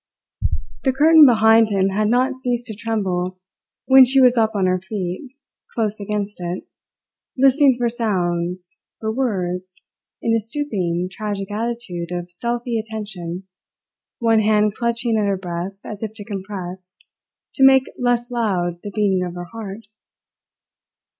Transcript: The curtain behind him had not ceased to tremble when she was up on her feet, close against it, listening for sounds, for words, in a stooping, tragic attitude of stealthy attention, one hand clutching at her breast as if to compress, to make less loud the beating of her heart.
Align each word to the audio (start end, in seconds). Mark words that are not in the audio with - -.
The 0.83 0.93
curtain 0.93 1.27
behind 1.27 1.69
him 1.69 1.89
had 1.89 2.07
not 2.09 2.41
ceased 2.41 2.65
to 2.65 2.73
tremble 2.73 3.37
when 3.85 4.03
she 4.03 4.19
was 4.19 4.35
up 4.35 4.55
on 4.55 4.65
her 4.65 4.81
feet, 4.81 5.33
close 5.75 5.99
against 5.99 6.37
it, 6.41 6.63
listening 7.37 7.75
for 7.77 7.87
sounds, 7.87 8.79
for 8.99 9.11
words, 9.11 9.75
in 10.19 10.33
a 10.33 10.39
stooping, 10.39 11.07
tragic 11.11 11.51
attitude 11.51 12.09
of 12.11 12.31
stealthy 12.31 12.79
attention, 12.79 13.43
one 14.17 14.39
hand 14.39 14.73
clutching 14.73 15.19
at 15.19 15.27
her 15.27 15.37
breast 15.37 15.85
as 15.85 16.01
if 16.01 16.13
to 16.15 16.25
compress, 16.25 16.97
to 17.53 17.63
make 17.63 17.83
less 17.99 18.31
loud 18.31 18.79
the 18.81 18.89
beating 18.89 19.23
of 19.23 19.35
her 19.35 19.49
heart. 19.51 19.85